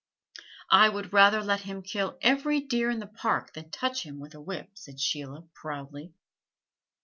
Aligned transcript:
"I 0.71 0.89
would 0.89 1.13
rather 1.13 1.43
let 1.43 1.59
him 1.61 1.83
kill 1.83 2.17
every 2.23 2.59
deer 2.59 2.89
in 2.89 2.97
the 2.97 3.05
Park 3.05 3.53
than 3.53 3.69
touch 3.69 4.01
him 4.01 4.17
with 4.19 4.33
a 4.33 4.41
whip," 4.41 4.71
said 4.75 4.99
Sheila 4.99 5.43
proudly. 5.53 6.11